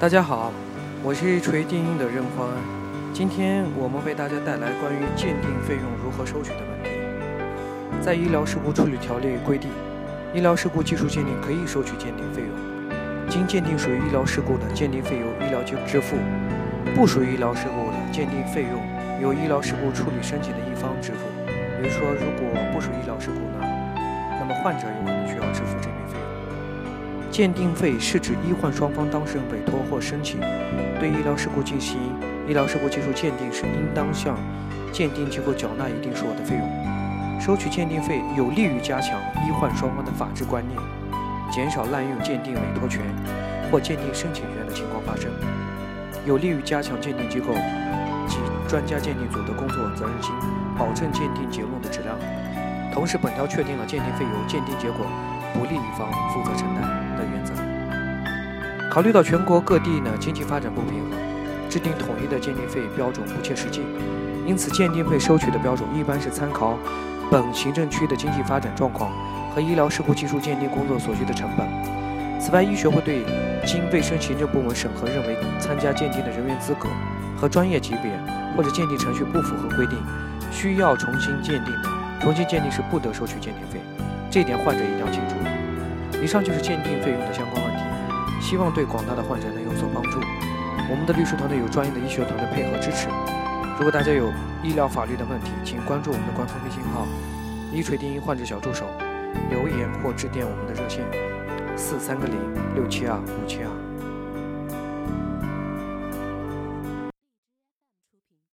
[0.00, 0.52] 大家好，
[1.02, 2.46] 我是锤定音的任欢。
[3.12, 6.90] 今天我们为大家带来关于鉴定费用如何收取的问题。
[8.00, 9.72] 在《医疗事故处理条例》规定，
[10.32, 13.28] 医疗事故技术鉴定可以收取鉴定费用。
[13.28, 16.14] 经鉴定属于医疗事故的，鉴定费由医疗机构支付；
[16.94, 18.78] 不属于医疗事故的，鉴定费用
[19.20, 21.26] 由医疗事故处理申请的一方支付。
[21.44, 23.66] 比如说，如果不属于医疗事故呢，
[24.38, 25.17] 那么患者有
[27.30, 30.40] 鉴定费是指医患双方当事人委托或申请
[30.98, 31.98] 对医疗事故进行
[32.48, 34.36] 医疗事故技术鉴定时，应当向
[34.90, 37.40] 鉴定机构缴纳一定数额的费用。
[37.40, 40.76] 收取鉴定费有利于加强医患双方的法治观念，
[41.52, 43.02] 减少滥用鉴定委托权
[43.70, 45.30] 或鉴定申请权的情况发生，
[46.26, 47.54] 有利于加强鉴定机构
[48.26, 50.32] 及专家鉴定组的工作责任心，
[50.76, 52.16] 保证鉴定结论的质量。
[52.92, 55.06] 同时，本条确定了鉴定费由鉴定结果
[55.54, 57.52] 不利一方负责承担的原则。
[58.90, 61.18] 考虑到全国各地呢经济发展不平衡，
[61.68, 63.82] 制定统一的鉴定费标准不切实际，
[64.46, 66.78] 因此鉴定费收取的标准一般是参考
[67.30, 69.12] 本行政区的经济发展状况
[69.54, 71.66] 和医疗事故技术鉴定工作所需的成本。
[72.40, 73.24] 此外，医学会对
[73.66, 76.88] 经卫生行政部门审核认为参加鉴定的人员资格
[77.36, 78.10] 和专业级别
[78.56, 79.98] 或者鉴定程序不符合规定，
[80.50, 81.88] 需要重新鉴定的，
[82.20, 83.80] 重新鉴定是不得收取鉴定费。
[84.30, 85.57] 这点患者一定要记住。
[86.22, 87.82] 以上就是鉴定费用的相关问题，
[88.40, 90.20] 希望对广大的患者能有所帮助。
[90.90, 93.08] 我们的律师团队有专业的医学团队配合支持。
[93.76, 97.06] 如果大家有医疗法律的问题，请关注我们的官方微信号
[97.72, 98.86] “一锤定音患者小助手”，
[99.50, 101.04] 留言或致电我们的热线
[101.76, 102.36] 四三个零
[102.74, 103.87] 六七二五七二。